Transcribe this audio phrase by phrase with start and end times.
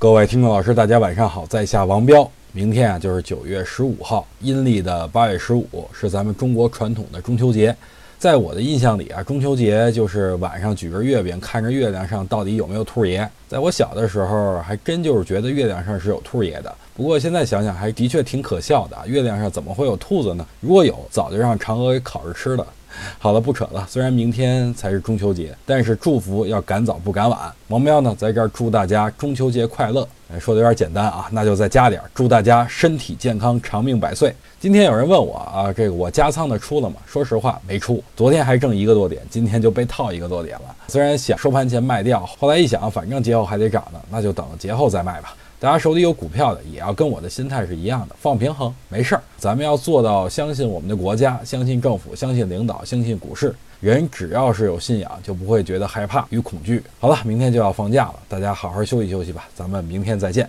[0.00, 2.26] 各位听众老师，大家晚上好，在下王彪。
[2.52, 7.76] 明天啊，就是九月十五号，阴历的八月十五，是咱们中国传统的中秋节。
[8.18, 13.30] 在我的印象里啊，中秋节就是晚上举着月饼，看着月亮上到底有没有兔爷。
[13.46, 16.74] 在我小的时候，还真就是觉得月亮上是有兔爷的。
[16.96, 20.46] 不过现在想想，还的确挺可笑的，月亮上怎么会有兔子呢？
[20.60, 22.66] 如果有，早就让嫦娥给烤着吃了。
[23.18, 23.86] 好了，不扯了。
[23.88, 27.38] 虽然明天才是中秋节，但是祝福要赶早不赶晚。
[27.68, 30.06] 王喵呢，在这儿祝大家中秋节快乐。
[30.38, 34.32] 说的有点简单啊，那就再加点，祝大家身体健康，长命百岁。
[34.60, 36.96] 今天有人问我啊，这个我加仓的出了吗？
[37.04, 38.00] 说实话，没出。
[38.14, 40.74] 昨天还挣一个多点，今天就被套一个多点了。
[40.86, 45.34] 虽然想收盘前卖掉，后来一想，反正节后还得涨呢，那就等节后再卖吧。
[45.60, 49.22] 大家手里有股票的，也要跟我的心态是一样的，放平衡，没事儿。
[49.36, 53.54] 咱们要做到相信我们的国家，相信政府，相信领导，相信股市。
[53.78, 56.82] 人只要是有信仰，就不会觉得害怕与恐惧。
[56.98, 59.50] 好了，明天就要放假了，大家好好休息休息吧。
[59.54, 60.48] 咱们明天再见。